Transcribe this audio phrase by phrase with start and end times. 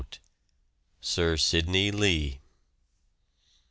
[0.99, 2.39] SIR SIDNEY LEE.